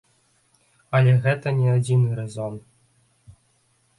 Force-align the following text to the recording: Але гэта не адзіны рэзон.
Але 0.99 1.11
гэта 1.25 1.47
не 1.59 1.67
адзіны 1.75 2.17
рэзон. 2.19 2.57